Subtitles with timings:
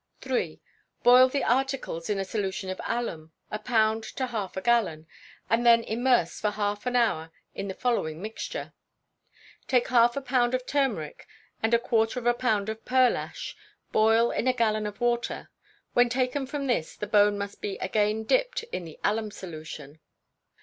[0.25, 0.59] iii.
[1.03, 5.05] Boil the articles in a solution of alum a pound to half a gallon
[5.47, 8.73] and then immerse for half an hour in the following mixture:
[9.67, 11.27] Take half a pound of turmeric,
[11.61, 13.55] and a quarter of a pound of pearl ash;
[13.91, 15.51] boil in a gallon of water.
[15.93, 19.99] When taken from this, the bone must be again dipped in the alum solution.